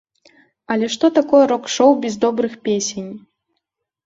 Але 0.75 0.87
што 0.93 1.05
такое 1.17 1.41
рок-шоу 1.51 1.91
без 2.07 2.17
добрых 2.25 2.57
песень? 2.69 3.11